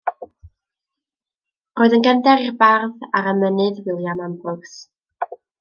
[1.81, 4.79] Roedd yn gefnder i'r bardd a'r emynydd William Ambrose.